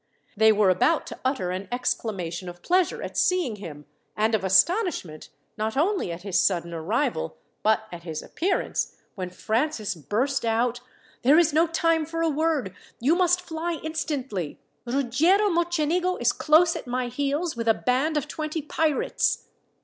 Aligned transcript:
They 0.35 0.51
were 0.51 0.71
about 0.71 1.05
to 1.05 1.19
utter 1.23 1.51
an 1.51 1.67
exclamation 1.71 2.49
of 2.49 2.63
pleasure 2.63 3.03
at 3.03 3.15
seeing 3.19 3.57
him, 3.57 3.85
and 4.17 4.33
of 4.33 4.43
astonishment, 4.43 5.29
not 5.59 5.77
only 5.77 6.11
at 6.11 6.23
his 6.23 6.39
sudden 6.39 6.73
arrival, 6.73 7.37
but 7.61 7.83
at 7.91 8.01
his 8.01 8.23
appearance, 8.23 8.95
when 9.13 9.29
Francis 9.29 9.93
burst 9.93 10.43
out: 10.43 10.79
"There 11.21 11.37
is 11.37 11.53
no 11.53 11.67
time 11.67 12.07
for 12.07 12.23
a 12.23 12.29
word. 12.29 12.73
You 12.99 13.13
must 13.13 13.41
fly 13.41 13.73
instantly. 13.83 14.59
Ruggiero 14.87 15.51
Mocenigo 15.51 16.15
is 16.19 16.31
close 16.31 16.75
at 16.75 16.87
my 16.87 17.07
heels 17.07 17.55
with 17.55 17.67
a 17.67 17.75
band 17.75 18.17
of 18.17 18.27
twenty 18.27 18.63
pirates." 18.63 19.49